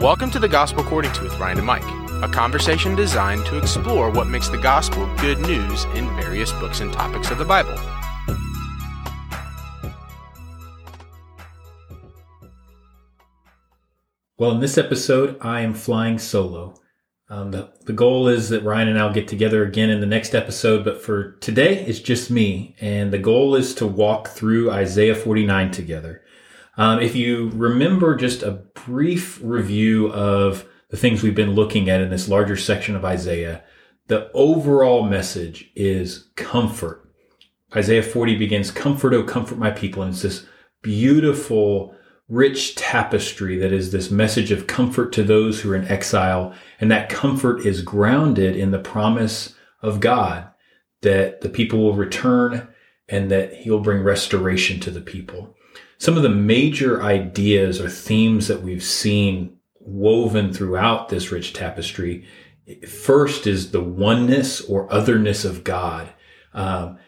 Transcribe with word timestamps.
Welcome 0.00 0.30
to 0.30 0.38
the 0.38 0.48
Gospel 0.48 0.82
According 0.82 1.12
to 1.12 1.24
with 1.24 1.38
Ryan 1.38 1.58
and 1.58 1.66
Mike, 1.66 1.84
a 2.22 2.28
conversation 2.32 2.96
designed 2.96 3.44
to 3.44 3.58
explore 3.58 4.10
what 4.10 4.28
makes 4.28 4.48
the 4.48 4.56
gospel 4.56 5.06
good 5.16 5.38
news 5.40 5.84
in 5.94 6.06
various 6.16 6.52
books 6.52 6.80
and 6.80 6.90
topics 6.90 7.30
of 7.30 7.36
the 7.36 7.44
Bible. 7.44 7.78
Well, 14.38 14.52
in 14.52 14.60
this 14.60 14.78
episode, 14.78 15.36
I 15.42 15.60
am 15.60 15.74
flying 15.74 16.18
solo. 16.18 16.80
Um, 17.28 17.50
the, 17.50 17.70
the 17.84 17.92
goal 17.92 18.26
is 18.26 18.48
that 18.48 18.64
Ryan 18.64 18.88
and 18.88 18.98
I'll 18.98 19.12
get 19.12 19.28
together 19.28 19.62
again 19.66 19.90
in 19.90 20.00
the 20.00 20.06
next 20.06 20.34
episode, 20.34 20.82
but 20.82 21.02
for 21.02 21.32
today, 21.40 21.84
it's 21.84 22.00
just 22.00 22.30
me. 22.30 22.74
And 22.80 23.12
the 23.12 23.18
goal 23.18 23.54
is 23.54 23.74
to 23.74 23.86
walk 23.86 24.28
through 24.28 24.70
Isaiah 24.70 25.14
49 25.14 25.70
together. 25.72 26.22
Um, 26.78 27.00
if 27.00 27.14
you 27.14 27.50
remember 27.50 28.16
just 28.16 28.42
a 28.42 28.62
brief 28.86 29.40
review 29.42 30.12
of 30.12 30.66
the 30.88 30.96
things 30.96 31.22
we've 31.22 31.34
been 31.34 31.54
looking 31.54 31.88
at 31.88 32.00
in 32.00 32.10
this 32.10 32.28
larger 32.28 32.56
section 32.56 32.96
of 32.96 33.04
Isaiah, 33.04 33.62
the 34.08 34.30
overall 34.32 35.04
message 35.04 35.70
is 35.74 36.28
comfort. 36.36 37.08
Isaiah 37.74 38.02
40 38.02 38.36
begins, 38.36 38.70
Comfort, 38.70 39.14
O 39.14 39.22
comfort 39.22 39.58
my 39.58 39.70
people. 39.70 40.02
And 40.02 40.12
it's 40.12 40.22
this 40.22 40.46
beautiful, 40.82 41.94
rich 42.28 42.74
tapestry 42.74 43.56
that 43.58 43.72
is 43.72 43.92
this 43.92 44.10
message 44.10 44.50
of 44.50 44.66
comfort 44.66 45.12
to 45.12 45.22
those 45.22 45.60
who 45.60 45.70
are 45.70 45.76
in 45.76 45.86
exile. 45.86 46.52
And 46.80 46.90
that 46.90 47.08
comfort 47.08 47.64
is 47.64 47.82
grounded 47.82 48.56
in 48.56 48.72
the 48.72 48.78
promise 48.78 49.54
of 49.82 50.00
God 50.00 50.48
that 51.02 51.40
the 51.40 51.48
people 51.48 51.78
will 51.78 51.94
return 51.94 52.68
and 53.08 53.30
that 53.30 53.54
he'll 53.54 53.80
bring 53.80 54.02
restoration 54.02 54.80
to 54.80 54.90
the 54.90 55.00
people 55.00 55.54
some 56.00 56.16
of 56.16 56.22
the 56.22 56.30
major 56.30 57.02
ideas 57.02 57.78
or 57.78 57.90
themes 57.90 58.48
that 58.48 58.62
we've 58.62 58.82
seen 58.82 59.58
woven 59.80 60.50
throughout 60.50 61.10
this 61.10 61.30
rich 61.30 61.52
tapestry 61.52 62.26
first 62.88 63.46
is 63.46 63.70
the 63.70 63.82
oneness 63.82 64.62
or 64.62 64.90
otherness 64.90 65.44
of 65.44 65.62
God. 65.62 66.08
Um, 66.54 66.98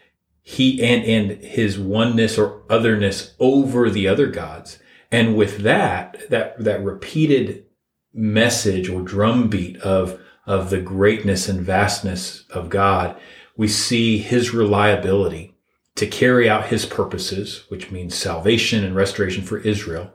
he 0.43 0.83
and 0.83 1.05
and 1.05 1.43
his 1.43 1.79
oneness 1.79 2.37
or 2.37 2.65
otherness 2.69 3.34
over 3.41 3.89
the 3.89 4.07
other 4.07 4.27
gods. 4.27 4.79
And 5.11 5.37
with 5.37 5.59
that, 5.59 6.29
that 6.29 6.62
that 6.62 6.84
repeated 6.84 7.65
message 8.12 8.91
or 8.91 9.01
drumbeat 9.01 9.79
of 9.79 10.21
of 10.47 10.69
the 10.69 10.83
greatness 10.83 11.49
and 11.49 11.62
vastness 11.62 12.45
of 12.51 12.69
God, 12.69 13.19
we 13.56 13.69
see 13.69 14.19
his 14.19 14.53
reliability 14.53 15.52
to 15.97 16.07
carry 16.07 16.48
out 16.48 16.67
his 16.67 16.87
purposes, 16.87 17.65
which 17.69 17.91
means 17.91 18.15
salvation 18.15 18.85
and 18.85 18.97
restoration 18.97 19.45
for 19.45 19.59
Israel. 19.59 20.15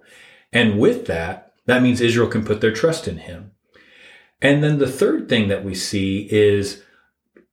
And 0.52 0.80
with 0.80 1.06
that, 1.08 1.54
that 1.66 1.84
means 1.84 2.02
Israel 2.02 2.28
can 2.28 2.46
put 2.46 2.62
their 2.62 2.74
trust 2.74 3.08
in 3.08 3.18
him. 3.18 3.52
And 4.42 4.64
then 4.64 4.78
the 4.80 4.92
third 4.92 5.30
thing 5.30 5.48
that 5.50 5.64
we 5.64 5.76
see 5.76 6.28
is 6.32 6.84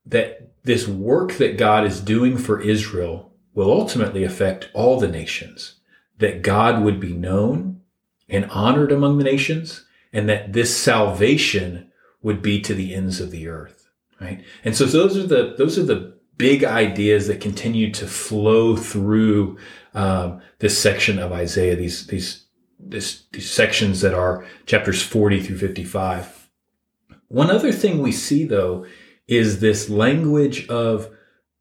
that 0.07 0.53
this 0.65 0.87
work 0.87 1.35
that 1.35 1.59
God 1.59 1.85
is 1.85 2.01
doing 2.01 2.37
for 2.37 2.61
Israel 2.61 3.33
will 3.55 3.71
ultimately 3.71 4.25
affect 4.25 4.71
all 4.75 4.99
the 4.99 5.09
nations, 5.09 5.77
that 6.19 6.43
God 6.43 6.83
would 6.83 7.01
be 7.01 7.13
known 7.13 7.81
and 8.29 8.47
honored 8.47 8.91
among 8.91 9.19
the 9.19 9.25
nations, 9.25 9.85
and 10.13 10.29
that 10.29 10.53
this 10.53 10.77
salvation 10.77 11.91
would 12.23 12.41
be 12.41 12.61
to 12.61 12.75
the 12.75 12.95
ends 12.95 13.21
of 13.21 13.31
the 13.31 13.49
earth. 13.49 13.89
Right. 14.21 14.45
And 14.65 14.77
so 14.77 14.87
those 14.87 15.17
are 15.17 15.27
the, 15.27 15.55
those 15.59 15.79
are 15.79 15.83
the 15.83 16.14
big 16.37 16.65
ideas 16.65 17.27
that 17.29 17.41
continue 17.41 17.91
to 17.93 18.07
flow 18.07 18.77
through 18.77 19.59
um, 19.95 20.41
this 20.59 20.77
section 20.77 21.19
of 21.19 21.33
Isaiah, 21.33 21.77
these, 21.77 22.07
these, 22.07 22.47
this, 22.79 23.25
these 23.33 23.51
sections 23.51 24.01
that 24.01 24.15
are 24.15 24.47
chapters 24.67 25.03
40 25.03 25.43
through 25.43 25.59
55. 25.59 26.49
One 27.29 27.51
other 27.51 27.73
thing 27.73 28.01
we 28.01 28.13
see 28.13 28.45
though 28.45 28.87
is 29.27 29.61
this 29.61 29.89
language 29.89 30.69
of 30.69 31.11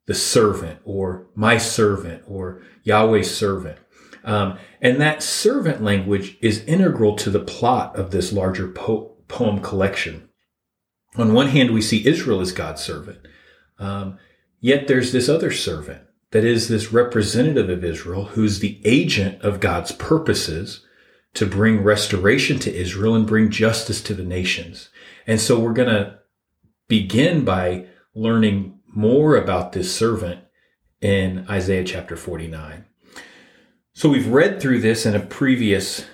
the 0.06 0.14
servant 0.14 0.80
or 0.84 1.28
my 1.36 1.58
servant 1.58 2.24
or 2.28 2.62
Yahweh's 2.84 3.36
servant. 3.36 3.80
Um, 4.24 4.58
and 4.82 5.00
that 5.02 5.24
servant 5.24 5.84
language 5.84 6.38
is 6.42 6.64
integral 6.66 7.16
to 7.18 7.30
the 7.30 7.40
plot 7.40 7.96
of 7.98 8.12
this 8.12 8.32
larger 8.32 8.70
po- 8.70 9.16
poem 9.28 9.60
collection. 9.60 10.30
On 11.16 11.34
one 11.34 11.50
hand, 11.50 11.72
we 11.72 11.82
see 11.82 12.06
Israel 12.06 12.42
as 12.42 12.52
God's 12.52 12.82
servant. 12.82 13.20
Um, 13.80 14.18
Yet 14.64 14.88
there's 14.88 15.12
this 15.12 15.28
other 15.28 15.52
servant 15.52 16.04
that 16.32 16.46
is 16.46 16.70
this 16.70 16.94
representative 16.94 17.70
of 17.70 17.84
Israel 17.84 18.28
who's 18.28 18.60
the 18.60 18.80
agent 18.86 19.42
of 19.42 19.60
God's 19.60 19.92
purposes 19.92 20.86
to 21.34 21.46
bring 21.46 21.84
restoration 21.84 22.60
to 22.60 22.74
Israel 22.74 23.14
and 23.14 23.28
bring 23.28 23.52
justice 23.52 24.02
to 24.04 24.14
the 24.14 24.24
nations. 24.24 24.88
And 25.28 25.42
so 25.42 25.60
we're 25.60 25.74
going 25.74 25.94
to 25.94 26.18
begin 26.88 27.44
by 27.44 27.88
learning 28.16 28.80
more 28.88 29.36
about 29.36 29.74
this 29.74 29.94
servant 29.94 30.40
in 31.02 31.46
Isaiah 31.50 31.84
chapter 31.84 32.16
49. 32.16 32.86
So 33.92 34.08
we've 34.08 34.30
read 34.30 34.62
through 34.62 34.80
this 34.80 35.06
in 35.06 35.14
a 35.14 35.20
previous 35.20 36.06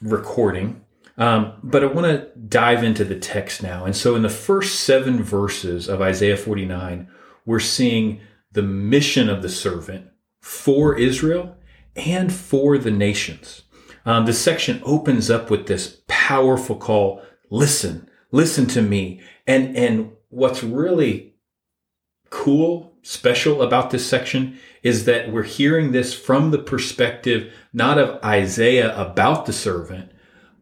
recording, 0.00 0.84
um, 1.18 1.54
but 1.64 1.82
I 1.82 1.88
want 1.88 2.06
to 2.06 2.38
dive 2.38 2.84
into 2.84 3.04
the 3.04 3.18
text 3.18 3.64
now. 3.64 3.84
And 3.84 3.96
so 3.96 4.14
in 4.14 4.22
the 4.22 4.28
first 4.28 4.78
seven 4.78 5.24
verses 5.24 5.88
of 5.88 6.00
Isaiah 6.00 6.36
49, 6.36 7.08
we're 7.44 7.60
seeing 7.60 8.20
the 8.52 8.62
mission 8.62 9.28
of 9.28 9.42
the 9.42 9.48
servant 9.48 10.06
for 10.40 10.98
Israel 10.98 11.56
and 11.96 12.32
for 12.32 12.78
the 12.78 12.90
nations. 12.90 13.62
Um, 14.04 14.26
this 14.26 14.40
section 14.40 14.80
opens 14.84 15.30
up 15.30 15.50
with 15.50 15.66
this 15.66 16.02
powerful 16.08 16.76
call 16.76 17.22
listen, 17.50 18.08
listen 18.30 18.66
to 18.68 18.82
me. 18.82 19.20
And, 19.46 19.76
and 19.76 20.12
what's 20.28 20.62
really 20.62 21.34
cool, 22.30 22.94
special 23.02 23.62
about 23.62 23.90
this 23.90 24.06
section 24.06 24.58
is 24.82 25.04
that 25.04 25.32
we're 25.32 25.42
hearing 25.42 25.92
this 25.92 26.14
from 26.14 26.50
the 26.50 26.58
perspective 26.58 27.52
not 27.72 27.98
of 27.98 28.22
Isaiah 28.24 28.96
about 28.98 29.46
the 29.46 29.52
servant, 29.52 30.12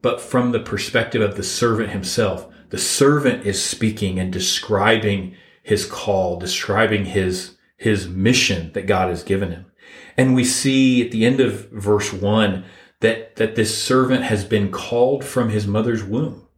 but 0.02 0.20
from 0.20 0.52
the 0.52 0.60
perspective 0.60 1.20
of 1.22 1.36
the 1.36 1.42
servant 1.42 1.90
himself. 1.90 2.48
The 2.70 2.78
servant 2.78 3.46
is 3.46 3.62
speaking 3.62 4.18
and 4.18 4.32
describing 4.32 5.34
his 5.68 5.84
call, 5.84 6.38
describing 6.38 7.04
his, 7.04 7.58
his 7.76 8.08
mission 8.08 8.72
that 8.72 8.86
God 8.86 9.10
has 9.10 9.22
given 9.22 9.50
him. 9.50 9.66
And 10.16 10.34
we 10.34 10.42
see 10.42 11.04
at 11.04 11.10
the 11.10 11.26
end 11.26 11.40
of 11.40 11.68
verse 11.70 12.10
one 12.10 12.64
that, 13.00 13.36
that 13.36 13.54
this 13.54 13.76
servant 13.76 14.24
has 14.24 14.46
been 14.46 14.70
called 14.70 15.24
from 15.24 15.50
his 15.50 15.66
mother's 15.66 16.02
womb. 16.02 16.48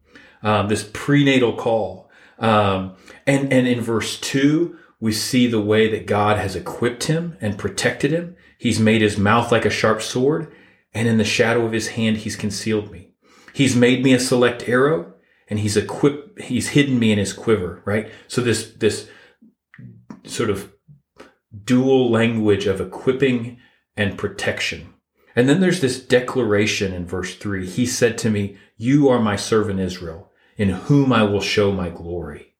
Um, 0.44 0.68
this 0.68 0.88
prenatal 0.92 1.54
call. 1.56 2.08
Um, 2.38 2.94
and, 3.26 3.52
and 3.52 3.66
in 3.66 3.80
verse 3.80 4.18
two, 4.20 4.78
we 5.00 5.12
see 5.12 5.48
the 5.48 5.60
way 5.60 5.90
that 5.90 6.06
God 6.06 6.38
has 6.38 6.54
equipped 6.54 7.04
him 7.04 7.36
and 7.40 7.58
protected 7.58 8.12
him. 8.12 8.36
He's 8.58 8.78
made 8.78 9.02
his 9.02 9.18
mouth 9.18 9.50
like 9.50 9.64
a 9.64 9.70
sharp 9.70 10.02
sword, 10.02 10.52
and 10.94 11.08
in 11.08 11.18
the 11.18 11.24
shadow 11.24 11.66
of 11.66 11.72
his 11.72 11.88
hand, 11.88 12.18
he's 12.18 12.36
concealed 12.36 12.92
me. 12.92 13.10
He's 13.52 13.74
made 13.74 14.04
me 14.04 14.12
a 14.12 14.20
select 14.20 14.68
arrow 14.68 15.14
and 15.50 15.58
he's 15.58 15.76
equipped, 15.76 16.40
he's 16.40 16.68
hidden 16.68 16.98
me 16.98 17.12
in 17.12 17.18
his 17.18 17.34
quiver, 17.34 17.82
right? 17.84 18.10
So 18.28 18.40
this, 18.40 18.72
this 18.74 19.10
sort 20.24 20.48
of 20.48 20.72
dual 21.64 22.10
language 22.10 22.66
of 22.66 22.80
equipping 22.80 23.58
and 23.96 24.16
protection. 24.16 24.94
And 25.36 25.48
then 25.48 25.60
there's 25.60 25.80
this 25.80 26.00
declaration 26.00 26.92
in 26.92 27.06
verse 27.06 27.34
three. 27.34 27.66
He 27.66 27.84
said 27.84 28.16
to 28.18 28.30
me, 28.30 28.56
you 28.76 29.08
are 29.08 29.20
my 29.20 29.36
servant 29.36 29.80
Israel, 29.80 30.30
in 30.56 30.70
whom 30.70 31.12
I 31.12 31.24
will 31.24 31.40
show 31.40 31.72
my 31.72 31.88
glory. 31.88 32.54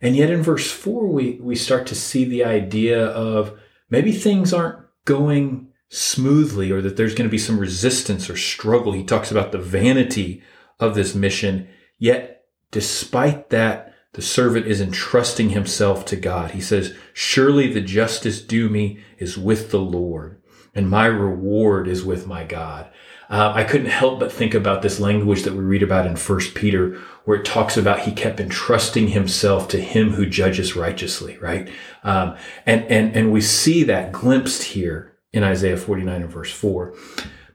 And 0.00 0.14
yet 0.14 0.30
in 0.30 0.42
verse 0.42 0.70
four, 0.70 1.06
we, 1.06 1.38
we 1.40 1.56
start 1.56 1.86
to 1.88 1.94
see 1.94 2.24
the 2.24 2.44
idea 2.44 3.04
of 3.06 3.58
maybe 3.90 4.12
things 4.12 4.52
aren't 4.52 4.78
going 5.04 5.68
smoothly 5.88 6.70
or 6.70 6.82
that 6.82 6.96
there's 6.96 7.14
going 7.14 7.28
to 7.28 7.32
be 7.32 7.38
some 7.38 7.58
resistance 7.58 8.28
or 8.28 8.36
struggle. 8.36 8.92
He 8.92 9.04
talks 9.04 9.30
about 9.30 9.52
the 9.52 9.58
vanity 9.58 10.42
of 10.78 10.94
this 10.94 11.14
mission 11.14 11.68
Yet, 11.98 12.44
despite 12.70 13.50
that, 13.50 13.94
the 14.12 14.22
servant 14.22 14.66
is 14.66 14.80
entrusting 14.80 15.50
himself 15.50 16.04
to 16.06 16.16
God. 16.16 16.52
He 16.52 16.60
says, 16.60 16.94
surely 17.12 17.72
the 17.72 17.80
justice 17.80 18.40
due 18.40 18.68
me 18.68 19.00
is 19.18 19.36
with 19.36 19.70
the 19.70 19.80
Lord 19.80 20.38
and 20.78 20.88
my 20.88 21.06
reward 21.06 21.88
is 21.88 22.04
with 22.04 22.28
my 22.28 22.44
God. 22.44 22.88
Uh, 23.28 23.52
I 23.52 23.64
couldn't 23.64 23.90
help 23.90 24.20
but 24.20 24.32
think 24.32 24.54
about 24.54 24.80
this 24.80 25.00
language 25.00 25.42
that 25.42 25.52
we 25.52 25.64
read 25.64 25.82
about 25.82 26.06
in 26.06 26.14
First 26.14 26.54
Peter, 26.54 26.94
where 27.24 27.40
it 27.40 27.44
talks 27.44 27.76
about 27.76 28.00
he 28.00 28.12
kept 28.12 28.38
entrusting 28.38 29.08
himself 29.08 29.66
to 29.68 29.80
him 29.80 30.12
who 30.12 30.24
judges 30.24 30.76
righteously, 30.76 31.36
right? 31.38 31.68
Um, 32.04 32.36
and 32.64 32.84
and 32.84 33.14
and 33.14 33.32
we 33.32 33.40
see 33.40 33.82
that 33.84 34.12
glimpsed 34.12 34.62
here 34.62 35.16
in 35.32 35.42
Isaiah 35.42 35.76
49 35.76 36.22
and 36.22 36.30
verse 36.30 36.52
4. 36.52 36.94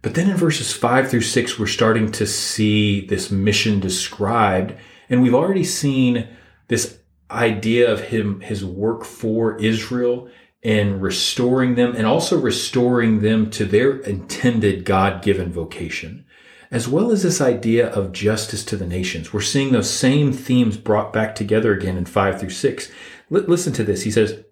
But 0.04 0.14
then 0.14 0.30
in 0.30 0.38
verses 0.38 0.72
five 0.72 1.10
through 1.10 1.22
six, 1.22 1.58
we're 1.58 1.66
starting 1.66 2.12
to 2.12 2.28
see 2.28 3.08
this 3.08 3.32
mission 3.32 3.80
described. 3.80 4.76
And 5.10 5.24
we've 5.24 5.34
already 5.34 5.64
seen 5.64 6.28
this 6.68 7.00
idea 7.32 7.92
of 7.92 8.02
him, 8.02 8.42
his 8.42 8.64
work 8.64 9.06
for 9.06 9.58
Israel 9.60 10.30
and 10.62 11.02
restoring 11.02 11.76
them 11.76 11.96
and 11.96 12.06
also 12.06 12.40
restoring 12.40 13.22
them 13.22 13.50
to 13.52 13.66
their 13.66 14.00
intended 14.00 14.86
God 14.86 15.24
given 15.24 15.52
vocation. 15.52 16.26
as 16.72 16.88
well 16.88 17.12
as 17.12 17.22
this 17.22 17.40
idea 17.40 17.88
of 17.90 18.12
justice 18.12 18.66
to 18.66 18.76
the 18.76 18.88
nations. 18.88 19.32
We're 19.32 19.42
seeing 19.42 19.72
those 19.72 19.92
same 19.92 20.34
themes 20.34 20.76
brought 20.76 21.14
back 21.14 21.36
together 21.36 21.72
again 21.72 21.98
in 21.98 22.06
5 22.06 22.40
through 22.40 22.50
6. 22.50 22.92
L- 23.32 23.42
listen 23.48 23.74
to 23.74 23.84
this. 23.84 24.02
He 24.02 24.10
says, 24.10 24.44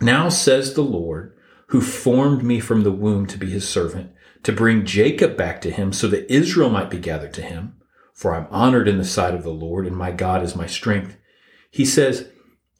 Now 0.00 0.28
says 0.28 0.74
the 0.74 0.84
Lord, 0.84 1.36
who 1.68 1.80
formed 1.80 2.44
me 2.44 2.60
from 2.60 2.82
the 2.82 2.92
womb 2.92 3.26
to 3.26 3.36
be 3.36 3.50
his 3.50 3.68
servant, 3.68 4.12
to 4.44 4.52
bring 4.52 4.86
Jacob 4.86 5.36
back 5.36 5.60
to 5.62 5.70
him 5.70 5.92
so 5.92 6.06
that 6.08 6.32
Israel 6.32 6.70
might 6.70 6.90
be 6.90 6.98
gathered 6.98 7.34
to 7.34 7.42
him. 7.42 7.74
For 8.12 8.34
I'm 8.34 8.46
honored 8.50 8.86
in 8.86 8.98
the 8.98 9.04
sight 9.04 9.34
of 9.34 9.42
the 9.42 9.50
Lord, 9.50 9.86
and 9.86 9.96
my 9.96 10.12
God 10.12 10.44
is 10.44 10.54
my 10.54 10.66
strength. 10.66 11.16
He 11.70 11.84
says, 11.84 12.28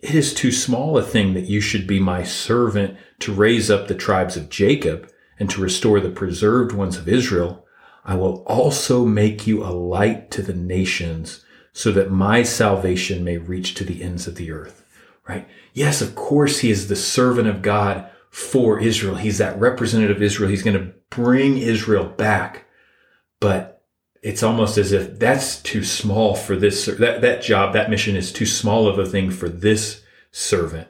It 0.01 0.15
is 0.15 0.33
too 0.33 0.53
small 0.53 0.97
a 0.97 1.03
thing 1.03 1.35
that 1.35 1.47
you 1.47 1.61
should 1.61 1.89
be 1.89 1.99
my 1.99 2.23
servant 2.23 2.97
to 3.21 3.33
raise 3.33 3.71
up 3.71 3.89
the 3.89 3.97
tribes 3.97 4.37
of 4.37 4.49
Jacob 4.49 5.11
and 5.41 5.51
to 5.51 5.61
restore 5.61 5.99
the 5.99 6.11
preserved 6.11 6.73
ones 6.73 6.97
of 6.97 7.09
Israel. 7.09 7.67
I 8.05 8.15
will 8.15 8.45
also 8.47 9.05
make 9.05 9.47
you 9.47 9.65
a 9.65 9.73
light 9.73 10.31
to 10.33 10.43
the 10.43 10.55
nations 10.55 11.45
so 11.73 11.91
that 11.91 12.13
my 12.13 12.45
salvation 12.45 13.25
may 13.25 13.39
reach 13.39 13.75
to 13.75 13.85
the 13.85 14.03
ends 14.03 14.29
of 14.29 14.37
the 14.37 14.53
earth. 14.53 14.85
Right? 15.29 15.49
Yes, 15.73 16.01
of 16.01 16.15
course, 16.15 16.61
he 16.61 16.71
is 16.71 16.87
the 16.87 16.97
servant 16.97 17.49
of 17.49 17.63
God 17.63 18.09
for 18.35 18.81
Israel. 18.81 19.15
He's 19.15 19.39
that 19.39 19.57
representative 19.61 20.17
of 20.17 20.23
Israel. 20.23 20.51
He's 20.51 20.65
going 20.65 20.77
to 20.77 20.93
bring 21.09 21.57
Israel 21.57 22.05
back. 22.05 22.65
But 23.39 23.75
it's 24.25 24.43
almost 24.43 24.77
as 24.77 24.91
if 24.91 25.21
that's 25.21 25.63
too 25.63 25.85
small 25.85 26.35
for 26.35 26.57
this 26.57 26.87
that 26.87 27.21
that 27.21 27.43
job 27.43 27.73
that 27.75 27.91
mission 27.91 28.17
is 28.17 28.33
too 28.33 28.47
small 28.47 28.89
of 28.89 28.99
a 28.99 29.07
thing 29.07 29.31
for 29.31 29.49
this 29.49 30.03
servant 30.33 30.89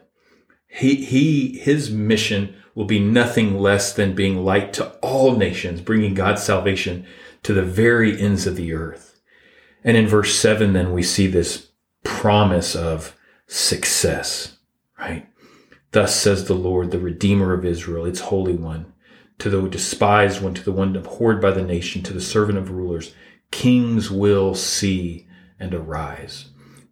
he 0.67 0.95
he 0.95 1.59
his 1.59 1.91
mission 1.91 2.55
will 2.73 2.85
be 2.85 2.99
nothing 2.99 3.59
less 3.59 3.93
than 3.93 4.15
being 4.15 4.43
light 4.43 4.71
to 4.71 4.87
all 5.01 5.35
nations 5.35 5.81
bringing 5.81 6.13
god's 6.13 6.41
salvation 6.41 7.05
to 7.43 7.53
the 7.53 7.61
very 7.61 8.19
ends 8.19 8.47
of 8.47 8.55
the 8.55 8.71
earth 8.71 9.19
and 9.83 9.97
in 9.97 10.07
verse 10.07 10.33
7 10.39 10.71
then 10.71 10.93
we 10.93 11.03
see 11.03 11.27
this 11.27 11.71
promise 12.03 12.73
of 12.73 13.17
success 13.47 14.57
right 14.97 15.27
thus 15.95 16.15
says 16.15 16.45
the 16.45 16.53
lord 16.53 16.91
the 16.91 16.99
redeemer 16.99 17.53
of 17.53 17.65
israel 17.65 18.05
its 18.05 18.19
holy 18.19 18.55
one 18.55 18.93
to 19.39 19.49
the 19.49 19.67
despised 19.67 20.41
one 20.41 20.53
to 20.53 20.63
the 20.63 20.71
one 20.71 20.95
abhorred 20.95 21.41
by 21.41 21.51
the 21.51 21.63
nation 21.63 22.03
to 22.03 22.13
the 22.13 22.21
servant 22.21 22.57
of 22.57 22.69
rulers 22.69 23.13
Kings 23.55 24.11
will 24.11 24.53
see 24.53 25.27
and 25.59 25.73
arise. 25.73 26.49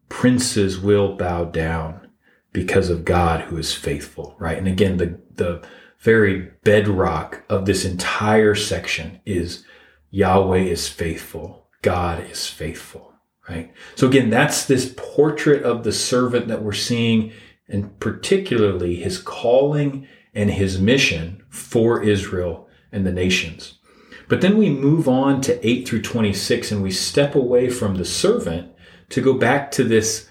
Princes 0.07 0.79
will 0.79 1.17
bow 1.17 1.44
down 1.44 2.07
because 2.51 2.89
of 2.89 3.03
God 3.03 3.41
who 3.41 3.57
is 3.57 3.73
faithful, 3.73 4.35
right? 4.39 4.57
And 4.57 4.67
again, 4.67 4.95
the, 4.95 5.19
the 5.35 5.61
very 6.00 6.51
bedrock 6.63 7.44
of 7.50 7.65
this 7.65 7.83
entire 7.83 8.55
section 8.55 9.19
is 9.25 9.65
Yahweh 10.11 10.59
is 10.59 10.88
faithful. 10.88 11.67
God 11.81 12.23
is 12.29 12.47
faithful, 12.47 13.13
right? 13.50 13.73
So 13.95 14.07
again, 14.07 14.29
that's 14.29 14.65
this 14.65 14.94
portrait 14.95 15.63
of 15.63 15.83
the 15.83 15.91
servant 15.91 16.47
that 16.47 16.63
we're 16.63 16.73
seeing 16.73 17.33
and 17.68 18.00
particularly 18.00 18.95
his 18.95 19.18
calling 19.18 20.07
and 20.33 20.51
his 20.51 20.80
mission 20.80 21.44
for 21.50 22.01
Israel 22.04 22.68
and 22.92 23.06
the 23.06 23.12
nations. 23.12 23.80
But 24.27 24.42
then 24.42 24.57
we 24.57 24.69
move 24.69 25.07
on 25.07 25.42
to 25.42 25.68
8 25.68 25.88
through 25.88 26.01
26 26.01 26.71
and 26.71 26.81
we 26.81 26.92
step 26.92 27.36
away 27.36 27.69
from 27.69 27.95
the 27.95 28.06
servant 28.06 28.71
to 29.10 29.21
go 29.21 29.33
back 29.33 29.71
to 29.71 29.83
this 29.83 30.30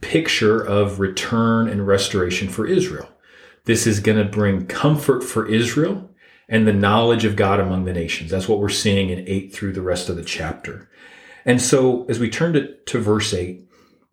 picture 0.00 0.60
of 0.60 1.00
return 1.00 1.68
and 1.68 1.86
restoration 1.86 2.48
for 2.48 2.66
Israel. 2.66 3.08
This 3.64 3.86
is 3.86 4.00
going 4.00 4.18
to 4.18 4.24
bring 4.24 4.66
comfort 4.66 5.22
for 5.22 5.46
Israel 5.46 6.10
and 6.48 6.66
the 6.66 6.72
knowledge 6.72 7.24
of 7.24 7.36
God 7.36 7.60
among 7.60 7.84
the 7.84 7.92
nations. 7.92 8.30
That's 8.30 8.48
what 8.48 8.58
we're 8.58 8.68
seeing 8.68 9.10
in 9.10 9.26
8 9.26 9.54
through 9.54 9.72
the 9.72 9.82
rest 9.82 10.08
of 10.08 10.16
the 10.16 10.24
chapter. 10.24 10.90
And 11.44 11.60
so 11.60 12.04
as 12.08 12.18
we 12.18 12.28
turn 12.28 12.52
to, 12.54 12.74
to 12.74 12.98
verse 12.98 13.32
8, 13.32 13.64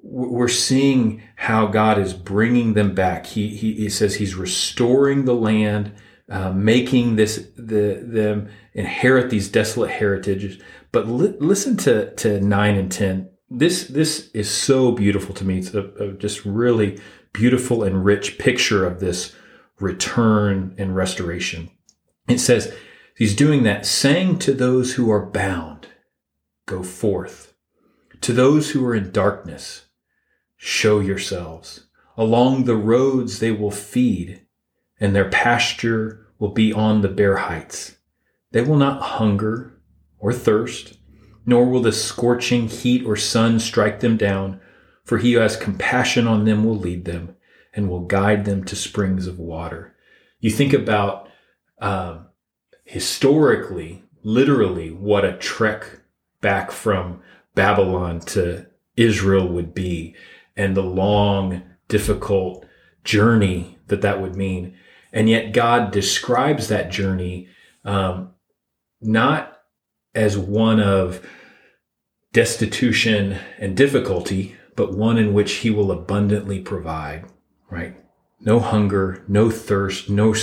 we're 0.01 0.48
seeing 0.48 1.22
how 1.36 1.68
God 1.68 2.00
is 2.00 2.13
bringing 2.13 2.74
them 2.74 2.96
back. 2.96 3.25
He, 3.25 3.50
he, 3.50 3.74
he 3.74 3.90
says 3.90 4.16
he's 4.16 4.36
restoring 4.36 5.25
the 5.25 5.36
land 5.36 5.94
uh, 6.30 6.51
making 6.51 7.16
this 7.16 7.50
the 7.56 8.04
them 8.06 8.50
inherit 8.74 9.30
these 9.30 9.50
desolate 9.50 9.90
heritages. 9.90 10.62
But 10.92 11.07
li- 11.07 11.36
listen 11.40 11.75
to 11.78 12.13
to 12.16 12.40
nine 12.40 12.75
and 12.75 12.92
ten. 12.92 13.30
This 13.50 13.88
this 13.88 14.30
is 14.31 14.50
so 14.50 14.92
beautiful 14.92 15.34
to 15.36 15.46
me. 15.46 15.57
It's 15.57 15.74
a, 15.74 15.86
a 16.00 16.13
just 16.13 16.46
really 16.46 17.00
beautiful 17.34 17.84
and 17.84 18.06
rich 18.06 18.38
picture 18.38 18.86
of 18.86 19.00
this 19.00 19.36
return 19.80 20.75
and 20.78 20.96
restoration. 20.96 21.72
It 22.28 22.40
says 22.40 22.75
he's 23.18 23.36
doing 23.36 23.63
that, 23.63 23.86
saying 23.88 24.40
to 24.40 24.54
those 24.54 24.94
who 24.94 25.10
are 25.10 25.25
bound, 25.25 25.88
"Go 26.68 26.84
forth." 26.84 27.54
To 28.22 28.34
those 28.34 28.72
who 28.72 28.86
are 28.86 28.94
in 28.94 29.12
darkness, 29.12 29.86
show 30.61 31.00
yourselves. 31.00 31.85
Along 32.17 32.65
the 32.65 32.75
roads 32.75 33.39
they 33.39 33.51
will 33.51 33.71
feed 33.71 34.45
and 35.00 35.15
their 35.15 35.29
pasture 35.29 36.27
will 36.38 36.51
be 36.51 36.73
on 36.73 37.00
the 37.00 37.07
bare 37.07 37.38
heights. 37.38 37.95
They 38.51 38.61
will 38.61 38.75
not 38.75 39.01
hunger 39.01 39.79
or 40.19 40.33
thirst, 40.33 40.97
nor 41.45 41.65
will 41.65 41.81
the 41.81 41.94
scorching 41.94 42.67
heat 42.67 43.06
or 43.06 43.15
sun 43.15 43.59
strike 43.59 44.01
them 44.01 44.17
down, 44.17 44.59
for 45.06 45.17
he 45.17 45.33
who 45.33 45.39
has 45.39 45.56
compassion 45.56 46.27
on 46.27 46.44
them 46.44 46.65
will 46.65 46.77
lead 46.77 47.05
them 47.05 47.38
and 47.73 47.89
will 47.89 48.01
guide 48.01 48.44
them 48.44 48.65
to 48.65 48.75
springs 48.75 49.27
of 49.27 49.39
water. 49.39 49.95
You 50.41 50.51
think 50.51 50.73
about 50.73 51.29
um, 51.79 52.27
historically, 52.83 54.03
literally, 54.23 54.91
what 54.91 55.23
a 55.23 55.38
trek 55.38 56.01
back 56.41 56.69
from 56.71 57.21
Babylon 57.55 58.19
to 58.19 58.67
Israel 58.97 59.47
would 59.47 59.73
be, 59.73 60.15
and 60.56 60.75
the 60.75 60.84
long, 60.84 61.63
difficult 61.88 62.66
journey 63.04 63.78
that 63.88 64.01
that 64.01 64.22
would 64.22 64.36
mean. 64.36 64.75
And 65.12 65.30
yet 65.30 65.54
God 65.54 65.92
describes 65.92 66.68
that 66.68 66.92
journey 66.92 67.48
um, 67.84 68.31
not 69.01 69.62
as 70.13 70.38
one 70.38 70.80
of 70.80 71.25
destitution 72.34 73.38
and 73.57 73.75
difficulty, 73.75 74.56
but 74.75 74.94
one 74.94 75.18
in 75.18 75.34
which 75.34 75.54
he 75.54 75.69
will 75.69 75.92
abundantly 75.92 76.60
provide, 76.60 77.25
right? 77.69 77.96
No 78.40 78.60
hunger, 78.60 79.24
no 79.28 79.50
thirst, 79.50 80.10
no, 80.10 80.34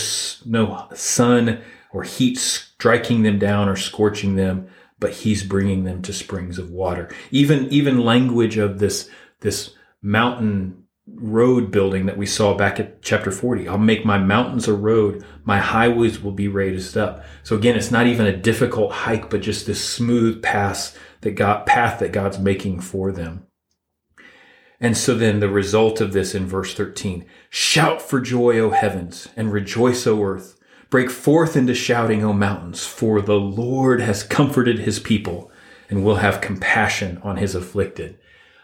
no 0.45 0.89
sun 0.95 1.63
or 1.93 2.03
heat 2.03 2.37
striking 2.37 3.23
them 3.23 3.39
down 3.39 3.69
or 3.69 3.77
scorching 3.77 4.37
them, 4.37 4.69
but 4.99 5.13
he's 5.13 5.43
bringing 5.43 5.85
them 5.85 6.03
to 6.03 6.13
springs 6.13 6.59
of 6.59 6.71
water. 6.71 7.09
Even, 7.31 7.73
even 7.73 8.05
language 8.05 8.59
of 8.59 8.79
this, 8.79 9.09
this 9.41 9.75
mountain 10.07 10.85
road 11.09 11.71
building 11.71 12.07
that 12.07 12.17
we 12.17 12.27
saw 12.27 12.57
back 12.57 12.79
at 12.79 13.03
chapter 13.03 13.31
40. 13.31 13.69
I'll 13.69 13.77
make 13.77 14.05
my 14.05 14.19
mountains 14.19 14.69
a 14.69 14.75
road. 14.75 15.25
My 15.45 15.59
highways 15.59 16.23
will 16.23 16.33
be 16.33 16.49
raised 16.49 16.97
up. 16.97 17.25
So 17.43 17.57
again, 17.57 17.77
it's 17.77 17.91
not 17.91 18.07
even 18.07 18.27
a 18.27 18.37
difficult 18.37 18.93
hike, 18.93 19.29
but 19.29 19.43
just 19.43 19.67
this 19.67 19.85
smooth 19.85 20.43
path 20.43 20.97
that 21.23 21.33
God, 21.33 21.67
path 21.67 21.99
that 21.99 22.13
God's 22.13 22.39
making 22.39 22.81
for 22.81 23.11
them. 23.11 23.47
And 24.79 24.97
so 24.97 25.15
then 25.15 25.41
the 25.41 25.49
result 25.49 26.01
of 26.01 26.13
this 26.13 26.35
in 26.35 26.47
verse 26.47 26.75
13, 26.75 27.25
shout 27.51 28.01
for 28.01 28.21
joy, 28.21 28.59
O 28.59 28.71
heavens, 28.71 29.29
and 29.37 29.53
rejoice, 29.53 30.07
O 30.07 30.23
earth. 30.23 30.59
Break 30.91 31.11
forth 31.11 31.57
into 31.57 31.75
shouting, 31.75 32.23
O 32.23 32.33
mountains, 32.33 32.87
for 32.87 33.21
the 33.21 33.41
Lord 33.41 34.01
has 34.01 34.23
comforted 34.23 34.81
his 34.81 35.01
people 35.01 35.51
and 35.89 36.05
will 36.05 36.17
have 36.17 36.41
compassion 36.41 37.19
on 37.25 37.39
his 37.39 37.55
afflicted. 37.55 38.19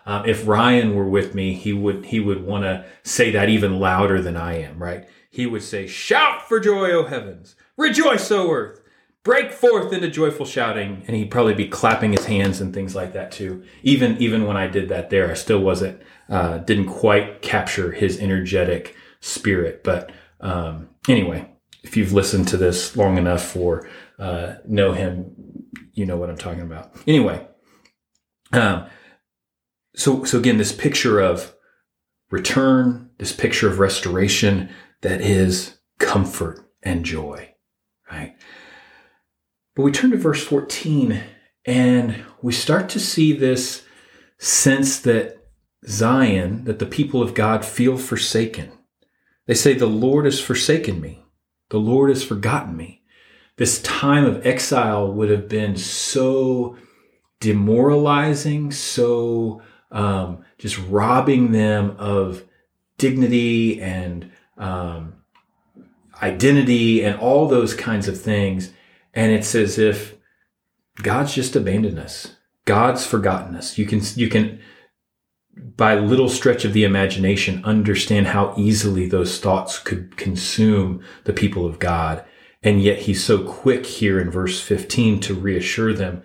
Um, 0.05 0.29
if 0.29 0.47
Ryan 0.47 0.95
were 0.95 1.09
with 1.09 1.35
me, 1.35 1.55
he 1.55 1.73
would 1.73 2.07
he 2.07 2.21
would 2.21 2.45
want 2.45 2.65
to 2.65 2.85
say 3.03 3.31
that 3.31 3.49
even 3.49 3.79
louder 3.79 4.21
than 4.21 4.37
I 4.37 4.61
am, 4.61 4.83
right? 4.83 5.07
He 5.31 5.47
would 5.47 5.63
say, 5.63 5.87
"Shout 5.87 6.47
for 6.49 6.59
joy, 6.61 6.91
O 6.91 7.05
heavens! 7.05 7.55
Rejoice, 7.77 8.31
O 8.31 8.51
earth! 8.51 8.81
Break 9.23 9.53
forth 9.53 9.93
into 9.93 10.11
joyful 10.11 10.45
shouting!" 10.45 11.05
And 11.07 11.17
he'd 11.17 11.31
probably 11.31 11.55
be 11.55 11.69
clapping 11.69 12.13
his 12.13 12.27
hands 12.27 12.61
and 12.61 12.75
things 12.75 12.95
like 12.95 13.13
that 13.13 13.31
too. 13.31 13.63
Even 13.83 14.17
even 14.19 14.47
when 14.47 14.57
I 14.57 14.67
did 14.67 14.89
that 14.89 15.11
there, 15.11 15.31
I 15.31 15.35
still 15.35 15.61
wasn't 15.61 16.03
uh, 16.29 16.59
didn't 16.59 16.89
quite 16.89 17.43
capture 17.43 17.93
his 17.93 18.19
energetic 18.21 18.97
spirit. 19.21 19.85
But 19.85 20.11
um, 20.41 20.89
anyway, 21.09 21.49
if 21.85 21.97
you've 21.97 22.13
listened 22.13 22.49
to 22.49 22.57
this 22.57 22.97
long 22.97 23.19
enough 23.19 23.45
for 23.45 23.89
uh, 24.19 24.55
know 24.67 24.93
him, 24.93 25.33
you 25.93 26.07
know 26.07 26.17
what 26.17 26.29
I'm 26.29 26.39
talking 26.39 26.63
about. 26.63 26.93
Anyway. 27.07 27.47
Um, 28.53 28.87
so 29.95 30.25
so 30.25 30.39
again 30.39 30.59
this 30.59 30.73
picture 30.73 31.21
of 31.21 31.55
return 32.31 33.11
this 33.19 33.33
picture 33.33 33.69
of 33.69 33.79
restoration 33.79 34.69
that 35.03 35.21
is 35.21 35.79
comfort 35.99 36.71
and 36.83 37.05
joy 37.05 37.53
right? 38.13 38.37
But 39.75 39.83
we 39.83 39.93
turn 39.93 40.11
to 40.11 40.17
verse 40.17 40.45
14 40.45 41.23
and 41.65 42.25
we 42.43 42.53
start 42.53 42.89
to 42.91 43.01
see 43.01 43.33
this 43.33 43.85
sense 44.39 45.01
that 45.01 45.39
zion 45.89 46.65
that 46.65 46.79
the 46.79 46.87
people 46.87 47.23
of 47.23 47.35
god 47.35 47.65
feel 47.65 47.97
forsaken. 47.97 48.71
They 49.47 49.55
say 49.55 49.73
the 49.73 49.87
lord 49.87 50.25
has 50.27 50.41
forsaken 50.41 51.01
me. 51.01 51.25
The 51.71 51.79
lord 51.79 52.11
has 52.11 52.23
forgotten 52.23 52.77
me. 52.77 53.03
This 53.57 53.83
time 53.83 54.25
of 54.25 54.47
exile 54.47 55.13
would 55.13 55.31
have 55.31 55.49
been 55.49 55.77
so 55.77 56.77
demoralizing, 57.41 58.71
so 58.71 59.63
um, 59.93 60.45
just 60.59 60.79
robbing 60.79 61.53
them 61.53 61.95
of 61.99 62.45
dignity 62.99 63.81
and 63.81 64.31
um, 64.59 65.15
identity 66.23 67.05
and 67.05 67.19
all 67.19 67.47
those 67.47 67.75
kinds 67.75 68.09
of 68.09 68.21
things. 68.21 68.73
And 69.15 69.33
it's 69.33 69.55
as 69.55 69.79
if 69.79 70.17
God's 70.97 71.35
just 71.35 71.57
abandoned 71.57 71.99
us. 71.99 72.37
God's 72.65 73.05
forgotten 73.05 73.57
us. 73.57 73.77
You 73.77 73.87
can, 73.87 74.01
you 74.15 74.29
can, 74.29 74.61
by 75.77 75.97
little 75.97 76.29
stretch 76.29 76.65
of 76.65 76.73
the 76.73 76.85
imagination, 76.85 77.65
understand 77.65 78.29
how 78.29 78.55
easily 78.57 79.07
those 79.07 79.41
thoughts 79.41 79.79
could 79.79 80.17
consume 80.17 81.03
the 81.25 81.33
people 81.33 81.67
of 81.67 81.79
God. 81.79 82.25
And 82.63 82.81
yet 82.81 83.01
he's 83.01 83.23
so 83.23 83.43
quick 83.43 83.85
here 83.85 84.21
in 84.21 84.31
verse 84.31 84.61
15 84.61 85.19
to 85.21 85.35
reassure 85.35 85.93
them 85.93 86.23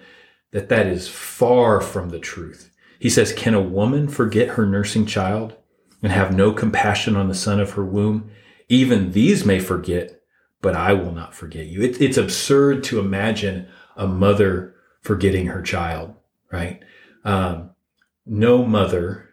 that 0.51 0.69
that 0.69 0.85
is 0.85 1.07
far 1.07 1.81
from 1.81 2.09
the 2.09 2.19
truth. 2.19 2.71
He 2.99 3.09
says, 3.09 3.33
Can 3.33 3.53
a 3.53 3.61
woman 3.61 4.07
forget 4.07 4.49
her 4.49 4.65
nursing 4.65 5.05
child 5.05 5.55
and 6.01 6.11
have 6.11 6.35
no 6.35 6.51
compassion 6.51 7.15
on 7.15 7.27
the 7.27 7.35
son 7.35 7.59
of 7.59 7.71
her 7.71 7.85
womb? 7.85 8.31
Even 8.69 9.11
these 9.11 9.45
may 9.45 9.59
forget, 9.59 10.21
but 10.61 10.75
I 10.75 10.93
will 10.93 11.11
not 11.11 11.33
forget 11.33 11.67
you. 11.67 11.81
It, 11.81 12.01
it's 12.01 12.17
absurd 12.17 12.83
to 12.85 12.99
imagine 12.99 13.67
a 13.95 14.07
mother 14.07 14.75
forgetting 15.01 15.47
her 15.47 15.61
child, 15.61 16.13
right? 16.51 16.81
Um, 17.23 17.71
no 18.25 18.65
mother 18.65 19.29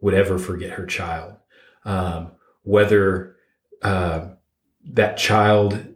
would 0.00 0.14
ever 0.14 0.38
forget 0.38 0.70
her 0.70 0.86
child. 0.86 1.36
Um, 1.84 2.32
whether 2.62 3.36
uh, 3.82 4.28
that 4.92 5.16
child 5.16 5.86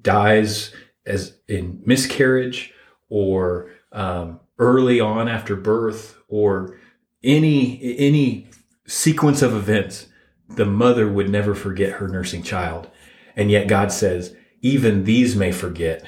dies 0.00 0.72
as 1.04 1.36
in 1.48 1.82
miscarriage 1.84 2.72
or 3.08 3.70
um, 3.92 4.40
early 4.58 5.00
on 5.00 5.28
after 5.28 5.56
birth 5.56 6.18
or 6.28 6.78
any 7.22 7.96
any 7.98 8.48
sequence 8.86 9.42
of 9.42 9.54
events 9.54 10.08
the 10.48 10.66
mother 10.66 11.08
would 11.08 11.30
never 11.30 11.54
forget 11.54 11.92
her 11.92 12.08
nursing 12.08 12.42
child. 12.42 12.90
And 13.36 13.50
yet 13.50 13.68
god 13.68 13.92
says 13.92 14.36
even 14.60 15.04
these 15.04 15.34
may 15.34 15.52
forget. 15.52 16.04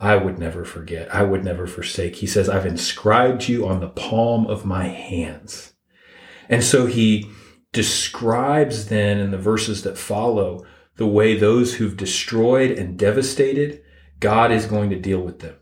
I 0.00 0.14
would 0.16 0.38
never 0.38 0.64
forget. 0.64 1.12
I 1.12 1.24
would 1.24 1.44
never 1.44 1.66
forsake. 1.66 2.16
He 2.16 2.26
says 2.26 2.48
i've 2.48 2.66
inscribed 2.66 3.48
you 3.48 3.66
on 3.66 3.80
the 3.80 3.88
palm 3.88 4.46
of 4.46 4.64
my 4.64 4.88
hands. 4.88 5.74
And 6.48 6.64
so 6.64 6.86
he 6.86 7.30
describes 7.72 8.86
then 8.86 9.18
in 9.18 9.30
the 9.30 9.38
verses 9.38 9.82
that 9.82 9.98
follow 9.98 10.64
the 10.96 11.06
way 11.06 11.36
those 11.36 11.74
who've 11.74 11.96
destroyed 11.96 12.72
and 12.72 12.98
devastated, 12.98 13.82
God 14.18 14.50
is 14.50 14.66
going 14.66 14.90
to 14.90 14.98
deal 14.98 15.20
with 15.20 15.38
them. 15.38 15.54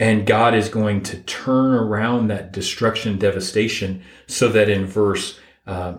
And 0.00 0.26
God 0.26 0.54
is 0.54 0.70
going 0.70 1.02
to 1.04 1.18
turn 1.18 1.74
around 1.74 2.28
that 2.28 2.52
destruction, 2.52 3.18
devastation, 3.18 4.02
so 4.26 4.48
that 4.48 4.70
in 4.70 4.86
verse 4.86 5.38
uh, 5.66 5.98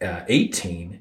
uh, 0.00 0.20
18, 0.28 1.00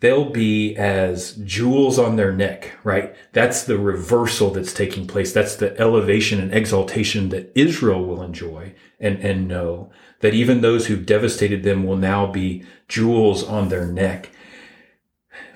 they'll 0.00 0.30
be 0.30 0.74
as 0.74 1.36
jewels 1.36 1.96
on 1.96 2.16
their 2.16 2.32
neck, 2.32 2.72
right? 2.82 3.14
That's 3.32 3.62
the 3.62 3.78
reversal 3.78 4.50
that's 4.50 4.74
taking 4.74 5.06
place. 5.06 5.32
That's 5.32 5.54
the 5.54 5.78
elevation 5.80 6.40
and 6.40 6.52
exaltation 6.52 7.28
that 7.28 7.52
Israel 7.54 8.04
will 8.04 8.20
enjoy 8.20 8.74
and, 8.98 9.18
and 9.20 9.46
know 9.46 9.92
that 10.22 10.34
even 10.34 10.62
those 10.62 10.88
who've 10.88 11.06
devastated 11.06 11.62
them 11.62 11.84
will 11.84 11.96
now 11.96 12.26
be 12.26 12.64
jewels 12.88 13.44
on 13.44 13.68
their 13.68 13.86
neck 13.86 14.30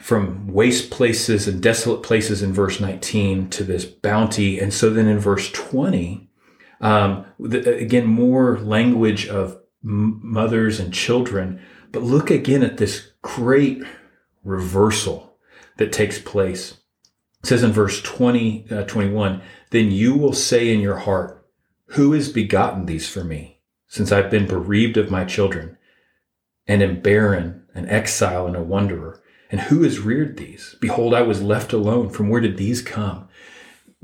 from 0.04 0.46
waste 0.48 0.90
places 0.90 1.48
and 1.48 1.62
desolate 1.62 2.02
places 2.02 2.42
in 2.42 2.52
verse 2.52 2.78
19 2.78 3.48
to 3.48 3.64
this 3.64 3.86
bounty. 3.86 4.60
And 4.60 4.70
so 4.70 4.90
then 4.90 5.08
in 5.08 5.18
verse 5.18 5.50
20, 5.52 6.28
um, 6.82 7.24
the, 7.38 7.74
again, 7.78 8.04
more 8.04 8.58
language 8.58 9.26
of 9.28 9.58
m- 9.82 10.20
mothers 10.22 10.78
and 10.78 10.92
children. 10.92 11.58
But 11.90 12.02
look 12.02 12.30
again 12.30 12.62
at 12.62 12.76
this 12.76 13.12
great 13.22 13.82
reversal 14.44 15.38
that 15.78 15.90
takes 15.90 16.18
place. 16.18 16.72
It 17.42 17.46
says 17.46 17.62
in 17.62 17.72
verse 17.72 18.02
20, 18.02 18.66
uh, 18.70 18.82
21, 18.82 19.40
then 19.70 19.90
you 19.90 20.14
will 20.14 20.34
say 20.34 20.70
in 20.70 20.80
your 20.80 20.98
heart, 20.98 21.48
who 21.86 22.12
has 22.12 22.28
begotten 22.28 22.84
these 22.84 23.08
for 23.08 23.24
me 23.24 23.62
since 23.86 24.12
I've 24.12 24.30
been 24.30 24.46
bereaved 24.46 24.98
of 24.98 25.10
my 25.10 25.24
children 25.24 25.78
and 26.66 26.82
am 26.82 27.00
barren, 27.00 27.64
an 27.74 27.88
exile 27.88 28.46
and 28.46 28.54
a 28.54 28.62
wanderer? 28.62 29.22
And 29.50 29.60
who 29.62 29.82
has 29.82 30.00
reared 30.00 30.36
these? 30.36 30.76
Behold, 30.80 31.14
I 31.14 31.22
was 31.22 31.42
left 31.42 31.72
alone. 31.72 32.10
From 32.10 32.28
where 32.28 32.40
did 32.40 32.56
these 32.56 32.82
come? 32.82 33.28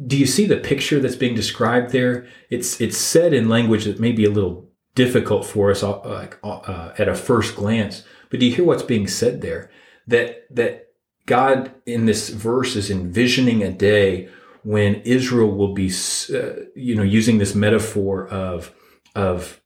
Do 0.04 0.16
you 0.16 0.26
see 0.26 0.47
the 0.47 0.56
picture 0.56 1.00
that's 1.00 1.16
being 1.16 1.35
described 1.35 1.92
there? 1.92 2.26
It's 2.49 2.80
it's 2.80 2.97
said 2.97 3.35
in 3.35 3.49
language 3.49 3.85
that 3.85 4.00
may 4.00 4.12
be 4.12 4.25
a 4.25 4.30
little 4.30 4.68
difficult 4.94 5.44
for 5.44 5.70
us 5.70 5.82
uh, 5.82 6.28
uh, 6.42 6.94
at 6.99 7.09
a 7.09 7.14
first 7.14 7.56
glance, 7.56 8.02
but 8.28 8.40
do 8.40 8.47
you 8.47 8.54
hear 8.54 8.64
what's 8.64 8.82
being 8.82 9.06
said 9.06 9.40
there? 9.40 9.70
That 10.06 10.47
that 10.54 10.88
God 11.26 11.73
in 11.87 12.06
this 12.06 12.28
verse 12.30 12.76
is 12.76 12.90
envisioning 12.90 13.62
a 13.62 13.70
day 13.70 14.28
when 14.62 14.97
Israel 15.02 15.50
will 15.50 15.75
be, 15.75 15.88
uh, 15.88 16.64
you 16.75 16.94
know, 16.94 17.02
using 17.02 17.38
this 17.38 17.54
metaphor 17.54 18.28
of 18.28 18.75
of 19.14 19.61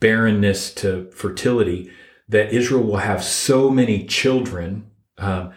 barrenness 0.00 0.72
to 0.74 1.10
fertility 1.10 1.90
that 2.28 2.52
Israel 2.52 2.82
will 2.82 2.96
have 2.96 3.22
so 3.22 3.70
many 3.70 4.04
children, 4.04 4.90
um, 5.18 5.52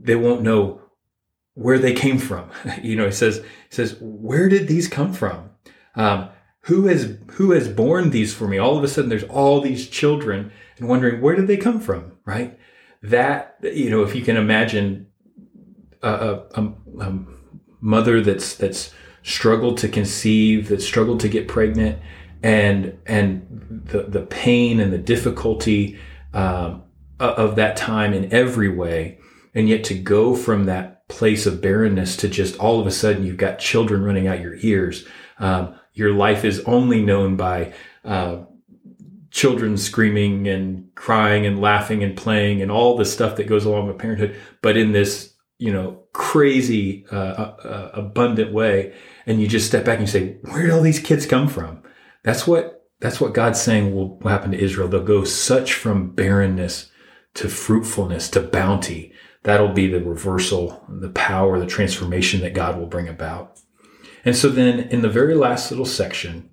they 0.00 0.14
won't 0.14 0.42
know 0.42 0.80
where 1.54 1.78
they 1.78 1.94
came 1.94 2.18
from. 2.18 2.50
you 2.82 2.96
know, 2.96 3.06
it 3.06 3.12
says, 3.12 3.44
says, 3.70 3.96
where 4.00 4.48
did 4.48 4.68
these 4.68 4.88
come 4.88 5.12
from? 5.12 5.50
Um, 5.94 6.28
who 6.66 6.86
has 6.86 7.16
who 7.32 7.52
has 7.52 7.68
born 7.68 8.10
these 8.10 8.34
for 8.34 8.48
me? 8.48 8.58
All 8.58 8.76
of 8.76 8.82
a 8.82 8.88
sudden, 8.88 9.08
there's 9.08 9.22
all 9.24 9.60
these 9.60 9.88
children, 9.88 10.50
and 10.78 10.88
wondering 10.88 11.20
where 11.20 11.36
did 11.36 11.46
they 11.46 11.56
come 11.56 11.78
from, 11.78 12.12
right? 12.24 12.58
That 13.02 13.56
you 13.62 13.88
know, 13.88 14.02
if 14.02 14.16
you 14.16 14.22
can 14.22 14.36
imagine 14.36 15.06
a, 16.02 16.40
a, 16.56 16.62
a 17.00 17.18
mother 17.80 18.20
that's 18.20 18.56
that's 18.56 18.92
struggled 19.22 19.78
to 19.78 19.88
conceive, 19.88 20.68
that 20.68 20.82
struggled 20.82 21.20
to 21.20 21.28
get 21.28 21.46
pregnant, 21.46 22.00
and 22.42 22.98
and 23.06 23.82
the 23.86 24.02
the 24.02 24.22
pain 24.22 24.80
and 24.80 24.92
the 24.92 24.98
difficulty 24.98 25.98
um, 26.34 26.82
of 27.18 27.56
that 27.56 27.76
time 27.76 28.12
in 28.12 28.32
every 28.32 28.68
way, 28.68 29.18
and 29.54 29.68
yet 29.68 29.84
to 29.84 29.94
go 29.94 30.34
from 30.34 30.64
that 30.64 31.08
place 31.08 31.46
of 31.46 31.62
barrenness 31.62 32.16
to 32.16 32.28
just 32.28 32.58
all 32.58 32.80
of 32.80 32.86
a 32.86 32.90
sudden 32.90 33.24
you've 33.24 33.36
got 33.36 33.58
children 33.58 34.02
running 34.02 34.26
out 34.26 34.40
your 34.40 34.56
ears. 34.60 35.06
Um, 35.38 35.76
your 35.94 36.12
life 36.12 36.44
is 36.44 36.60
only 36.60 37.02
known 37.02 37.36
by 37.36 37.72
uh, 38.04 38.38
children 39.30 39.76
screaming 39.76 40.48
and 40.48 40.94
crying 40.94 41.46
and 41.46 41.60
laughing 41.60 42.02
and 42.02 42.16
playing 42.16 42.60
and 42.60 42.70
all 42.70 42.96
the 42.96 43.04
stuff 43.04 43.36
that 43.36 43.46
goes 43.46 43.64
along 43.64 43.86
with 43.86 43.98
parenthood, 43.98 44.36
but 44.62 44.76
in 44.76 44.92
this 44.92 45.32
you 45.58 45.72
know 45.72 46.02
crazy 46.12 47.06
uh, 47.10 47.16
uh, 47.16 47.56
uh 47.64 47.90
abundant 47.94 48.52
way, 48.52 48.94
and 49.26 49.40
you 49.40 49.48
just 49.48 49.66
step 49.66 49.84
back 49.84 49.98
and 49.98 50.08
you 50.08 50.12
say, 50.12 50.36
where 50.42 50.62
did 50.62 50.70
all 50.70 50.82
these 50.82 51.00
kids 51.00 51.24
come 51.26 51.48
from? 51.48 51.82
That's 52.26 52.44
what 52.44 52.84
that's 52.98 53.20
what 53.20 53.34
God's 53.34 53.60
saying 53.60 53.94
will, 53.94 54.18
happen 54.24 54.50
to 54.50 54.58
Israel. 54.58 54.88
They'll 54.88 55.04
go 55.04 55.22
such 55.22 55.74
from 55.74 56.10
barrenness 56.10 56.90
to 57.34 57.48
fruitfulness 57.48 58.28
to 58.30 58.40
bounty. 58.40 59.12
That'll 59.44 59.72
be 59.72 59.86
the 59.86 60.02
reversal, 60.02 60.84
the 60.88 61.10
power, 61.10 61.60
the 61.60 61.66
transformation 61.66 62.40
that 62.40 62.52
God 62.52 62.78
will 62.78 62.88
bring 62.88 63.06
about. 63.06 63.60
And 64.24 64.34
so 64.34 64.48
then 64.48 64.80
in 64.88 65.02
the 65.02 65.08
very 65.08 65.36
last 65.36 65.70
little 65.70 65.86
section, 65.86 66.50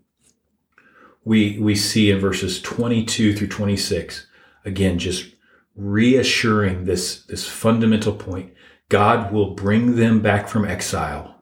we 1.25 1.57
we 1.57 1.73
see 1.73 2.11
in 2.11 2.19
verses 2.19 2.61
22 2.61 3.35
through 3.35 3.47
26, 3.47 4.27
again, 4.65 4.99
just 4.99 5.33
reassuring 5.75 6.85
this, 6.85 7.23
this 7.23 7.47
fundamental 7.47 8.13
point. 8.13 8.53
God 8.89 9.31
will 9.33 9.55
bring 9.55 9.95
them 9.95 10.21
back 10.21 10.47
from 10.47 10.65
exile. 10.65 11.41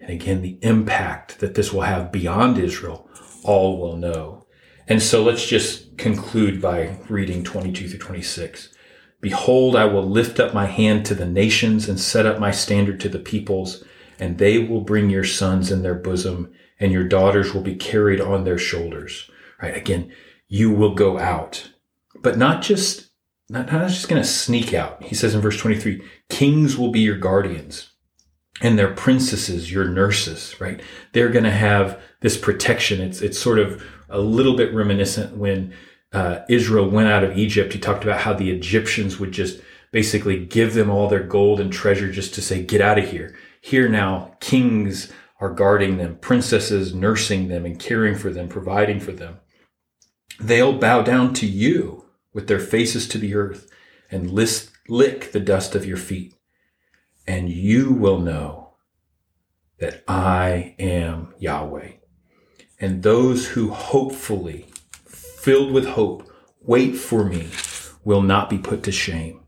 And 0.00 0.08
again, 0.08 0.40
the 0.40 0.58
impact 0.62 1.40
that 1.40 1.56
this 1.56 1.74
will 1.74 1.82
have 1.82 2.10
beyond 2.10 2.56
Israel 2.56 3.05
all 3.46 3.78
will 3.78 3.96
know. 3.96 4.46
And 4.88 5.02
so 5.02 5.22
let's 5.22 5.46
just 5.46 5.96
conclude 5.96 6.60
by 6.60 6.96
reading 7.08 7.42
22 7.42 7.88
through 7.88 7.98
26. 7.98 8.72
Behold, 9.20 9.74
I 9.74 9.86
will 9.86 10.04
lift 10.04 10.38
up 10.38 10.54
my 10.54 10.66
hand 10.66 11.06
to 11.06 11.14
the 11.14 11.26
nations 11.26 11.88
and 11.88 11.98
set 11.98 12.26
up 12.26 12.38
my 12.38 12.50
standard 12.50 13.00
to 13.00 13.08
the 13.08 13.18
peoples, 13.18 13.82
and 14.18 14.38
they 14.38 14.58
will 14.58 14.82
bring 14.82 15.10
your 15.10 15.24
sons 15.24 15.72
in 15.72 15.82
their 15.82 15.94
bosom, 15.94 16.52
and 16.78 16.92
your 16.92 17.04
daughters 17.04 17.52
will 17.52 17.62
be 17.62 17.74
carried 17.74 18.20
on 18.20 18.44
their 18.44 18.58
shoulders. 18.58 19.30
Right? 19.60 19.76
Again, 19.76 20.12
you 20.48 20.70
will 20.70 20.94
go 20.94 21.18
out, 21.18 21.72
but 22.20 22.38
not 22.38 22.62
just, 22.62 23.08
not, 23.48 23.72
not 23.72 23.88
just 23.88 24.08
going 24.08 24.22
to 24.22 24.28
sneak 24.28 24.74
out. 24.74 25.02
He 25.02 25.14
says 25.14 25.34
in 25.34 25.40
verse 25.40 25.58
23, 25.58 26.02
kings 26.28 26.76
will 26.76 26.92
be 26.92 27.00
your 27.00 27.18
guardians 27.18 27.90
and 28.60 28.78
their 28.78 28.92
princesses, 28.92 29.70
your 29.70 29.86
nurses, 29.86 30.58
right? 30.60 30.80
They're 31.12 31.28
going 31.28 31.44
to 31.44 31.50
have 31.50 32.00
this 32.20 32.36
protection. 32.36 33.00
It's, 33.00 33.20
it's 33.20 33.38
sort 33.38 33.58
of 33.58 33.82
a 34.08 34.20
little 34.20 34.56
bit 34.56 34.72
reminiscent 34.72 35.36
when 35.36 35.74
uh, 36.12 36.40
Israel 36.48 36.88
went 36.88 37.08
out 37.08 37.24
of 37.24 37.36
Egypt. 37.36 37.72
He 37.72 37.78
talked 37.78 38.04
about 38.04 38.20
how 38.20 38.32
the 38.32 38.50
Egyptians 38.50 39.18
would 39.18 39.32
just 39.32 39.60
basically 39.92 40.44
give 40.44 40.74
them 40.74 40.90
all 40.90 41.08
their 41.08 41.22
gold 41.22 41.60
and 41.60 41.72
treasure 41.72 42.10
just 42.10 42.34
to 42.34 42.42
say, 42.42 42.62
get 42.62 42.80
out 42.80 42.98
of 42.98 43.10
here. 43.10 43.36
Here 43.60 43.88
now, 43.88 44.36
kings 44.40 45.12
are 45.40 45.52
guarding 45.52 45.98
them, 45.98 46.16
princesses 46.16 46.94
nursing 46.94 47.48
them 47.48 47.66
and 47.66 47.78
caring 47.78 48.14
for 48.14 48.30
them, 48.30 48.48
providing 48.48 49.00
for 49.00 49.12
them. 49.12 49.38
They'll 50.40 50.78
bow 50.78 51.02
down 51.02 51.34
to 51.34 51.46
you 51.46 52.06
with 52.32 52.46
their 52.46 52.60
faces 52.60 53.08
to 53.08 53.18
the 53.18 53.34
earth 53.34 53.70
and 54.10 54.30
list, 54.30 54.70
lick 54.88 55.32
the 55.32 55.40
dust 55.40 55.74
of 55.74 55.84
your 55.84 55.96
feet. 55.96 56.35
And 57.26 57.50
you 57.50 57.92
will 57.92 58.18
know 58.18 58.74
that 59.78 60.04
I 60.06 60.74
am 60.78 61.34
Yahweh. 61.38 61.92
And 62.80 63.02
those 63.02 63.48
who 63.48 63.70
hopefully, 63.70 64.66
filled 65.06 65.72
with 65.72 65.86
hope, 65.86 66.30
wait 66.60 66.92
for 66.92 67.24
me 67.24 67.48
will 68.04 68.22
not 68.22 68.48
be 68.48 68.58
put 68.58 68.82
to 68.84 68.92
shame. 68.92 69.40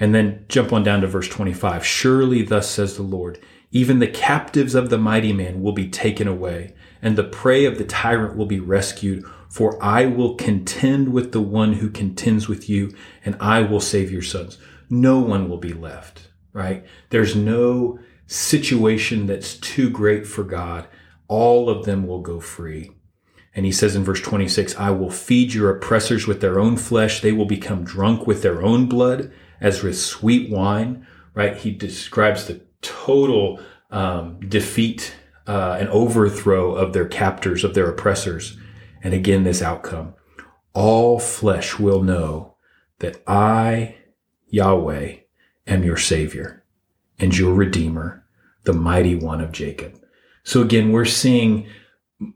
And 0.00 0.14
then 0.14 0.44
jump 0.48 0.72
on 0.72 0.84
down 0.84 1.00
to 1.00 1.06
verse 1.06 1.28
25. 1.28 1.84
Surely 1.84 2.42
thus 2.42 2.70
says 2.70 2.96
the 2.96 3.02
Lord, 3.02 3.40
even 3.70 3.98
the 3.98 4.06
captives 4.06 4.74
of 4.74 4.90
the 4.90 4.98
mighty 4.98 5.32
man 5.32 5.62
will 5.62 5.72
be 5.72 5.88
taken 5.88 6.28
away, 6.28 6.74
and 7.02 7.16
the 7.16 7.24
prey 7.24 7.64
of 7.64 7.78
the 7.78 7.84
tyrant 7.84 8.36
will 8.36 8.46
be 8.46 8.60
rescued. 8.60 9.24
For 9.50 9.82
I 9.82 10.06
will 10.06 10.34
contend 10.34 11.12
with 11.12 11.32
the 11.32 11.40
one 11.40 11.74
who 11.74 11.90
contends 11.90 12.48
with 12.48 12.68
you, 12.68 12.94
and 13.24 13.36
I 13.40 13.62
will 13.62 13.80
save 13.80 14.12
your 14.12 14.22
sons. 14.22 14.58
No 14.90 15.18
one 15.18 15.48
will 15.48 15.58
be 15.58 15.72
left, 15.72 16.27
right? 16.58 16.84
There's 17.10 17.36
no 17.36 18.00
situation 18.26 19.26
that's 19.26 19.54
too 19.54 19.88
great 19.88 20.26
for 20.26 20.42
God. 20.42 20.88
All 21.28 21.70
of 21.70 21.84
them 21.84 22.04
will 22.04 22.20
go 22.20 22.40
free. 22.40 22.90
And 23.54 23.64
he 23.64 23.70
says 23.70 23.94
in 23.94 24.02
verse 24.02 24.20
26, 24.20 24.76
I 24.76 24.90
will 24.90 25.10
feed 25.10 25.54
your 25.54 25.70
oppressors 25.70 26.26
with 26.26 26.40
their 26.40 26.58
own 26.58 26.76
flesh. 26.76 27.20
They 27.20 27.30
will 27.30 27.46
become 27.46 27.84
drunk 27.84 28.26
with 28.26 28.42
their 28.42 28.60
own 28.60 28.88
blood 28.88 29.32
as 29.60 29.84
with 29.84 29.96
sweet 29.96 30.50
wine, 30.50 31.06
right? 31.32 31.56
He 31.56 31.70
describes 31.70 32.46
the 32.46 32.60
total 32.82 33.60
um, 33.92 34.40
defeat 34.40 35.14
uh, 35.46 35.76
and 35.78 35.88
overthrow 35.90 36.74
of 36.74 36.92
their 36.92 37.06
captors, 37.06 37.62
of 37.62 37.74
their 37.74 37.88
oppressors. 37.88 38.58
And 39.00 39.14
again, 39.14 39.44
this 39.44 39.62
outcome 39.62 40.14
all 40.74 41.20
flesh 41.20 41.78
will 41.78 42.02
know 42.02 42.56
that 42.98 43.22
I, 43.28 43.96
Yahweh, 44.48 45.18
am 45.68 45.84
your 45.84 45.96
Savior 45.96 46.64
and 47.18 47.36
your 47.36 47.54
Redeemer, 47.54 48.24
the 48.64 48.72
mighty 48.72 49.14
one 49.14 49.40
of 49.40 49.52
Jacob. 49.52 50.00
So 50.42 50.62
again, 50.62 50.90
we're 50.92 51.04
seeing 51.04 51.68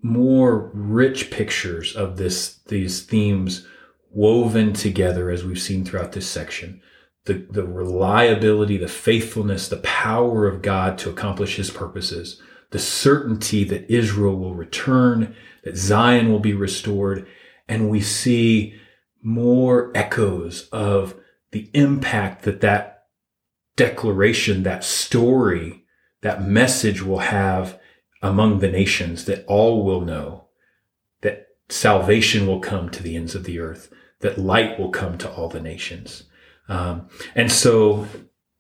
more 0.03 0.71
rich 0.75 1.31
pictures 1.31 1.97
of 1.97 2.17
this, 2.17 2.59
these 2.69 3.03
themes 3.03 3.67
woven 4.11 4.73
together 4.73 5.31
as 5.31 5.45
we've 5.45 5.61
seen 5.61 5.85
throughout 5.85 6.13
this 6.13 6.29
section 6.29 6.81
the, 7.25 7.35
the 7.51 7.65
reliability, 7.65 8.77
the 8.77 8.89
faithfulness, 8.89 9.69
the 9.69 9.77
power 9.79 10.47
of 10.47 10.61
God 10.61 10.99
to 10.99 11.11
accomplish 11.11 11.57
his 11.57 11.71
purposes, 11.71 12.43
the 12.71 12.81
certainty 12.81 13.63
that 13.65 13.89
Israel 13.93 14.37
will 14.37 14.55
return, 14.55 15.35
that 15.63 15.77
Zion 15.77 16.33
will 16.33 16.41
be 16.41 16.55
restored. 16.55 17.27
And 17.69 17.89
we 17.89 18.01
see 18.01 18.75
more 19.23 19.93
echoes 19.95 20.69
of 20.73 21.15
the 21.53 21.71
impact 21.75 22.43
that 22.43 22.61
that 22.63 22.92
declaration, 23.77 24.63
that 24.63 24.85
story, 24.85 25.85
that 26.21 26.43
message 26.43 27.03
will 27.03 27.19
have 27.19 27.79
among 28.23 28.61
the 28.61 28.71
nations 28.71 29.25
that 29.25 29.45
all 29.47 29.85
will 29.85 30.01
know 30.01 30.45
that 31.23 31.49
salvation 31.69 32.47
will 32.47 32.61
come 32.61 32.89
to 32.91 33.03
the 33.03 33.17
ends 33.17 33.35
of 33.35 33.45
the 33.45 33.59
earth, 33.59 33.93
that 34.21 34.39
light 34.39 34.79
will 34.79 34.91
come 34.91 35.19
to 35.19 35.31
all 35.31 35.49
the 35.49 35.61
nations. 35.61 36.25
Um, 36.69 37.09
and 37.35 37.51
so 37.51 38.07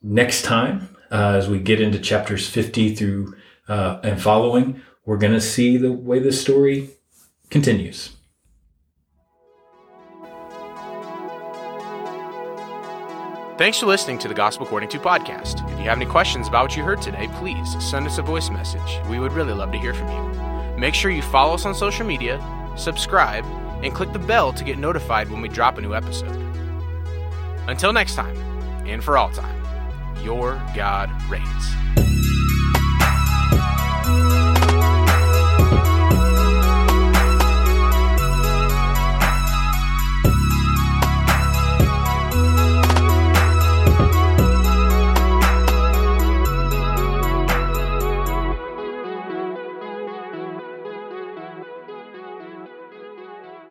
next 0.03 0.43
time, 0.43 0.97
uh, 1.11 1.35
as 1.37 1.49
we 1.49 1.61
get 1.61 1.81
into 1.81 1.99
chapters 1.99 2.49
50 2.49 2.95
through 2.95 3.37
uh, 3.69 4.01
and 4.03 4.21
following, 4.21 4.83
we're 5.05 5.19
going 5.19 5.33
to 5.33 5.41
see 5.41 5.77
the 5.77 5.93
way 5.93 6.19
the 6.19 6.33
story 6.33 6.91
continues. 7.51 8.17
Thanks 13.63 13.79
for 13.79 13.87
listening 13.87 14.19
to 14.19 14.27
the 14.27 14.35
Gospel 14.35 14.67
According 14.67 14.89
to 14.89 14.99
podcast. 14.99 15.63
If 15.73 15.79
you 15.79 15.85
have 15.85 15.97
any 15.97 16.05
questions 16.05 16.49
about 16.49 16.63
what 16.63 16.77
you 16.77 16.83
heard 16.83 17.01
today, 17.01 17.29
please 17.35 17.77
send 17.79 18.09
us 18.09 18.19
a 18.19 18.23
voice 18.23 18.51
message. 18.51 18.99
We 19.09 19.21
would 19.21 19.31
really 19.31 19.53
love 19.53 19.71
to 19.71 19.79
hear 19.79 19.95
from 19.95 20.11
you. 20.11 20.77
Make 20.77 20.95
sure 20.95 21.13
you 21.13 21.23
follow 21.23 21.55
us 21.55 21.65
on 21.65 21.73
social 21.73 22.05
media, 22.05 22.45
subscribe, 22.77 23.45
and 23.85 23.95
click 23.95 24.13
the 24.13 24.19
bell 24.19 24.53
to 24.53 24.65
get 24.65 24.79
notified 24.79 25.31
when 25.31 25.41
we 25.41 25.49
drop 25.49 25.79
a 25.79 25.81
new 25.81 25.95
episode. 25.95 26.37
Until 27.69 27.93
next 27.93 28.17
time, 28.17 28.37
and 28.85 29.05
for 29.05 29.17
all 29.17 29.31
time, 29.31 29.63
your 30.25 30.61
God 30.75 31.09
reigns. 31.31 32.12